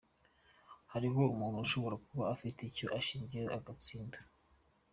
[0.91, 4.17] Hariho umuntu ushobora kuba afite icyo ashingiyeho agatsinda”.